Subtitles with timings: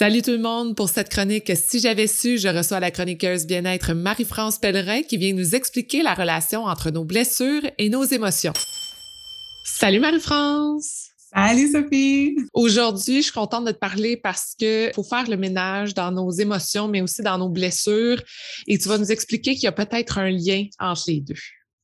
[0.00, 1.52] Salut tout le monde pour cette chronique.
[1.54, 6.14] Si j'avais su, je reçois la chroniqueuse bien-être Marie-France Pellerin qui vient nous expliquer la
[6.14, 8.54] relation entre nos blessures et nos émotions.
[9.62, 11.10] Salut Marie-France!
[11.34, 12.34] Salut Sophie!
[12.54, 16.30] Aujourd'hui, je suis contente de te parler parce que faut faire le ménage dans nos
[16.30, 18.22] émotions, mais aussi dans nos blessures.
[18.68, 21.36] Et tu vas nous expliquer qu'il y a peut-être un lien entre les deux.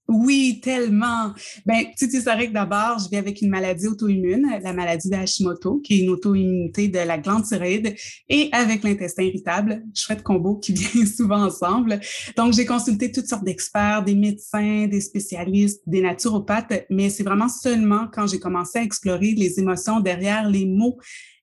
[0.08, 1.32] Oui, tellement.
[1.64, 5.10] Ben, tu sais, c'est vrai que d'abord, je vis avec une maladie auto-immune, la maladie
[5.10, 7.94] de Hashimoto, qui est une auto-immunité de la glande thyroïde,
[8.28, 11.98] et avec l'intestin irritable, chouette combo qui vient souvent ensemble.
[12.36, 17.48] Donc, j'ai consulté toutes sortes d'experts, des médecins, des spécialistes, des naturopathes, mais c'est vraiment
[17.48, 20.98] seulement quand j'ai commencé à explorer les émotions derrière les mots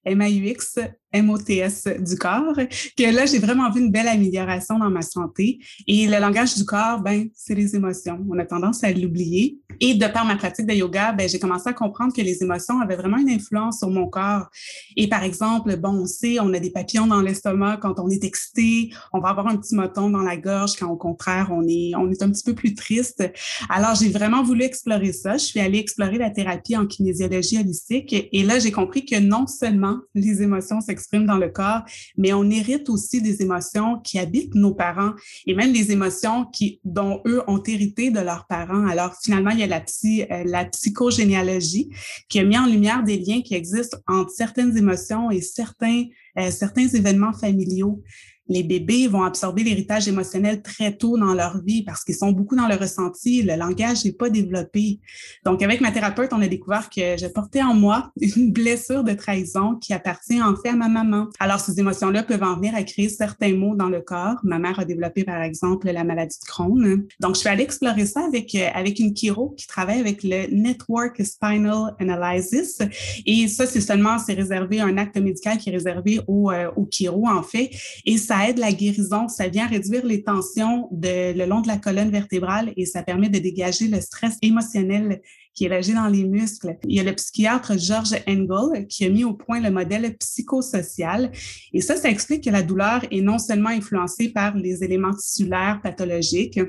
[0.06, 0.80] MAUX,
[1.14, 2.56] MOTS du corps,
[2.98, 5.60] que là, j'ai vraiment vu une belle amélioration dans ma santé.
[5.88, 8.20] Et le langage du corps, ben, c'est les émotions.
[8.30, 9.60] On a tendance à l'oublier.
[9.80, 12.80] Et de par ma pratique de yoga, ben, j'ai commencé à comprendre que les émotions
[12.80, 14.48] avaient vraiment une influence sur mon corps.
[14.96, 18.24] Et par exemple, bon, on sait, on a des papillons dans l'estomac quand on est
[18.24, 21.96] excité, on va avoir un petit moton dans la gorge quand au contraire, on est,
[21.96, 23.24] on est un petit peu plus triste.
[23.70, 25.38] Alors, j'ai vraiment voulu explorer ça.
[25.38, 28.16] Je suis allée explorer la thérapie en kinésiologie holistique.
[28.32, 31.82] Et là, j'ai compris que non seulement les émotions s'expriment dans le corps,
[32.18, 35.14] mais on hérite aussi des émotions qui habitent nos parents
[35.46, 38.86] et même des émotions qui, dont eux ont hérité de leurs parents.
[38.88, 41.90] Alors finalement, il y a la, euh, la psychogénéalogie
[42.30, 46.06] qui a mis en lumière des liens qui existent entre certaines émotions et certains,
[46.40, 48.02] euh, certains événements familiaux
[48.50, 52.56] les bébés vont absorber l'héritage émotionnel très tôt dans leur vie parce qu'ils sont beaucoup
[52.56, 53.42] dans le ressenti.
[53.42, 55.00] Le langage n'est pas développé.
[55.46, 59.14] Donc, avec ma thérapeute, on a découvert que je portais en moi une blessure de
[59.14, 61.30] trahison qui appartient en fait à ma maman.
[61.40, 64.38] Alors, ces émotions-là peuvent en venir à créer certains mots dans le corps.
[64.44, 67.06] Ma mère a développé, par exemple, la maladie de Crohn.
[67.22, 70.48] Donc, je suis allée explorer ça avec, euh, avec une chiro qui travaille avec le
[70.54, 72.80] Network Spinal Analysis.
[73.26, 76.88] Et ça, c'est seulement, c'est réservé, un acte médical qui est réservé au, euh, au
[76.92, 77.70] chiro, en fait.
[78.06, 81.68] Et ça ça aide la guérison, ça vient réduire les tensions de, le long de
[81.68, 85.22] la colonne vertébrale et ça permet de dégager le stress émotionnel
[85.54, 86.78] qui est logé dans les muscles.
[86.88, 91.32] Il y a le psychiatre George Engel qui a mis au point le modèle psychosocial.
[91.74, 95.80] Et ça, ça explique que la douleur est non seulement influencée par les éléments tissulaires
[95.84, 96.60] pathologiques,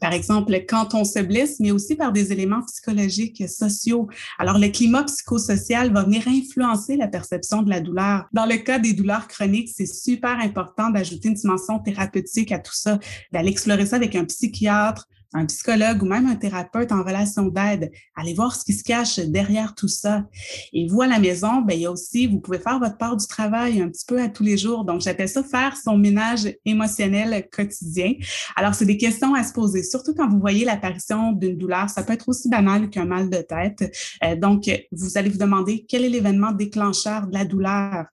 [0.00, 4.08] par exemple, quand on se blesse, mais aussi par des éléments psychologiques, sociaux.
[4.38, 8.26] Alors, le climat psychosocial va venir influencer la perception de la douleur.
[8.32, 12.74] Dans le cas des douleurs chroniques, c'est super important d'ajouter une dimension thérapeutique à tout
[12.74, 12.98] ça,
[13.32, 17.90] d'aller explorer ça avec un psychiatre, un psychologue ou même un thérapeute en relation d'aide.
[18.14, 20.24] Allez voir ce qui se cache derrière tout ça.
[20.72, 23.16] Et vous, à la maison, ben, il y a aussi, vous pouvez faire votre part
[23.16, 24.84] du travail un petit peu à tous les jours.
[24.84, 28.14] Donc, j'appelle ça faire son ménage émotionnel quotidien.
[28.56, 31.90] Alors, c'est des questions à se poser, surtout quand vous voyez l'apparition d'une douleur.
[31.90, 33.92] Ça peut être aussi banal qu'un mal de tête.
[34.24, 38.06] Euh, donc, vous allez vous demander quel est l'événement déclencheur de la douleur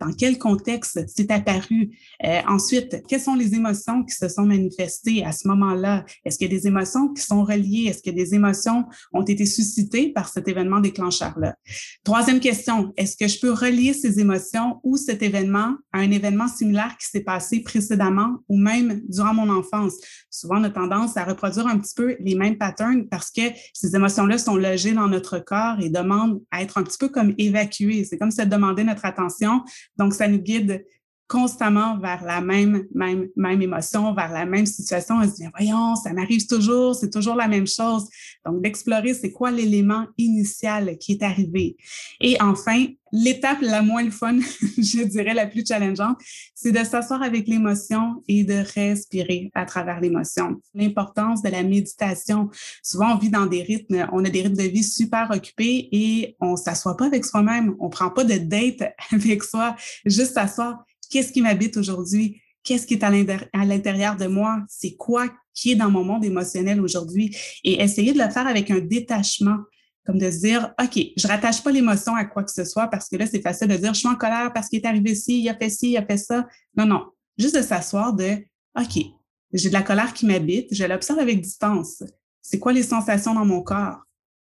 [0.00, 1.90] dans quel contexte c'est apparu?
[2.24, 6.04] Euh, ensuite, quelles sont les émotions qui se sont manifestées à ce moment-là?
[6.24, 7.86] Est-ce qu'il y a des émotions qui sont reliées?
[7.88, 11.56] Est-ce que des émotions ont été suscitées par cet événement déclencheur-là?
[12.04, 16.48] Troisième question, est-ce que je peux relier ces émotions ou cet événement à un événement
[16.48, 19.94] similaire qui s'est passé précédemment ou même durant mon enfance?
[20.30, 23.94] Souvent, on a tendance à reproduire un petit peu les mêmes patterns parce que ces
[23.94, 28.04] émotions-là sont logées dans notre corps et demandent à être un petit peu comme évacuées.
[28.04, 29.62] C'est comme si elles demandaient notre attention
[29.96, 30.84] donc, ça nous guide
[31.26, 35.16] constamment vers la même, même, même émotion, vers la même situation.
[35.16, 38.08] On se dit, voyons, ça m'arrive toujours, c'est toujours la même chose.
[38.44, 41.76] Donc, d'explorer, c'est quoi l'élément initial qui est arrivé.
[42.20, 44.38] Et enfin, l'étape la moins fun,
[44.78, 46.18] je dirais la plus challengeante,
[46.54, 50.60] c'est de s'asseoir avec l'émotion et de respirer à travers l'émotion.
[50.74, 52.50] L'importance de la méditation.
[52.82, 56.36] Souvent, on vit dans des rythmes, on a des rythmes de vie super occupés et
[56.40, 57.74] on s'assoit pas avec soi-même.
[57.78, 58.82] On prend pas de date
[59.12, 60.84] avec soi, juste s'asseoir
[61.14, 62.42] qu'est-ce qui m'habite aujourd'hui?
[62.64, 64.64] Qu'est-ce qui est à l'intérieur de moi?
[64.68, 67.36] C'est quoi qui est dans mon monde émotionnel aujourd'hui?
[67.62, 69.58] Et essayer de le faire avec un détachement,
[70.04, 73.08] comme de se dire, OK, je rattache pas l'émotion à quoi que ce soit parce
[73.08, 75.40] que là, c'est facile de dire, je suis en colère parce qu'il est arrivé ci,
[75.40, 76.48] il a fait ci, il a fait ça.
[76.76, 77.04] Non, non.
[77.38, 78.38] Juste de s'asseoir de,
[78.76, 79.04] OK,
[79.52, 82.02] j'ai de la colère qui m'habite, je l'observe avec distance.
[82.42, 84.00] C'est quoi les sensations dans mon corps?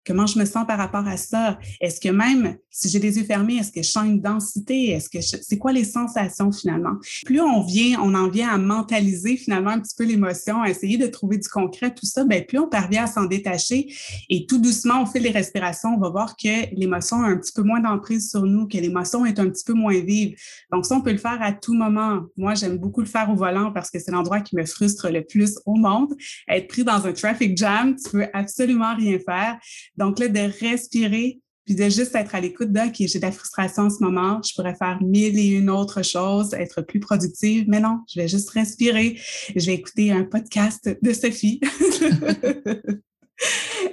[0.06, 1.58] Comment je me sens par rapport à ça?
[1.80, 4.90] Est-ce que même si j'ai les yeux fermés, est-ce que je sens une densité?
[4.90, 6.96] Est-ce que c'est quoi les sensations finalement?
[7.26, 10.96] Plus on vient, on en vient à mentaliser finalement un petit peu l'émotion, à essayer
[10.96, 13.92] de trouver du concret, tout ça, bien, plus on parvient à s'en détacher
[14.28, 17.52] et tout doucement, au fil des respirations, on va voir que l'émotion a un petit
[17.52, 20.34] peu moins d'emprise sur nous, que l'émotion est un petit peu moins vive.
[20.72, 22.22] Donc ça, on peut le faire à tout moment.
[22.36, 25.22] Moi, j'aime beaucoup le faire au volant parce que c'est l'endroit qui me frustre le
[25.24, 26.14] plus au monde.
[26.48, 29.58] Être pris dans un traffic jam, tu peux absolument rien faire.
[29.96, 33.32] Donc là, de respirer, puis de juste être à l'écoute de, OK, j'ai de la
[33.32, 37.64] frustration en ce moment, je pourrais faire mille et une autres choses, être plus productive,
[37.68, 39.18] mais non, je vais juste respirer,
[39.54, 41.60] je vais écouter un podcast de Sophie.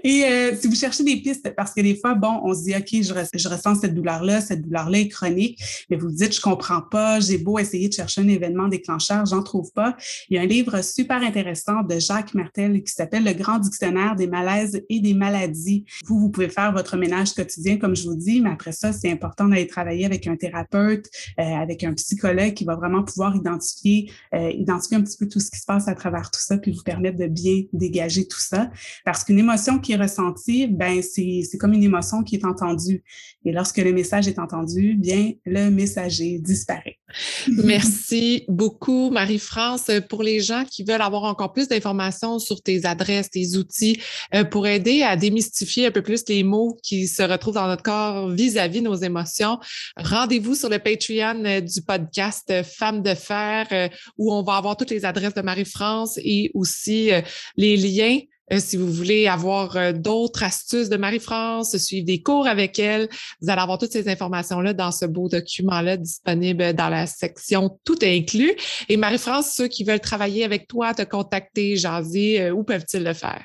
[0.04, 2.76] Et euh, si vous cherchez des pistes, parce que des fois, bon, on se dit,
[2.76, 5.60] OK, je, ressens cette douleur-là, cette douleur-là est chronique,
[5.90, 9.26] mais vous vous dites, je comprends pas, j'ai beau essayer de chercher un événement déclencheur,
[9.26, 9.96] j'en trouve pas.
[10.30, 14.16] Il y a un livre super intéressant de Jacques Martel qui s'appelle Le Grand Dictionnaire
[14.16, 15.86] des malaises et des maladies.
[16.06, 19.12] Vous, vous pouvez faire votre ménage quotidien, comme je vous dis, mais après ça, c'est
[19.12, 21.06] important d'aller travailler avec un thérapeute,
[21.40, 25.40] euh, avec un psychologue qui va vraiment pouvoir identifier, euh, identifier un petit peu tout
[25.40, 28.40] ce qui se passe à travers tout ça, puis vous permettre de bien dégager tout
[28.40, 28.70] ça.
[29.06, 33.04] Parce émotion qui est ressentie, ben c'est comme une émotion qui est entendue.
[33.46, 36.98] Et lorsque le message est entendu, bien le messager disparaît.
[37.64, 39.90] Merci beaucoup, Marie-France.
[40.10, 44.02] Pour les gens qui veulent avoir encore plus d'informations sur tes adresses, tes outils,
[44.34, 47.84] euh, pour aider à démystifier un peu plus les mots qui se retrouvent dans notre
[47.84, 49.60] corps vis-à-vis nos émotions,
[49.96, 53.88] rendez-vous sur le Patreon euh, du podcast Femmes de fer, euh,
[54.18, 57.12] où on va avoir toutes les adresses de Marie-France et aussi
[57.56, 58.20] les liens
[58.52, 63.10] euh, si vous voulez avoir euh, d'autres astuces de Marie-France, suivre des cours avec elle,
[63.42, 68.06] vous allez avoir toutes ces informations-là dans ce beau document-là disponible dans la section Tout
[68.06, 68.54] est inclus.
[68.88, 73.14] Et Marie-France, ceux qui veulent travailler avec toi, te contacter, jaser, euh, où peuvent-ils le
[73.14, 73.44] faire?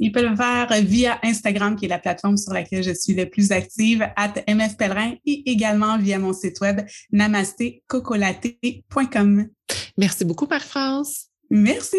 [0.00, 3.26] Ils peuvent le faire via Instagram, qui est la plateforme sur laquelle je suis le
[3.26, 9.48] plus active, at mfpellerin, et également via mon site web namastecocolaté.com.
[9.96, 11.30] Merci beaucoup, Marie-France.
[11.50, 11.98] Merci.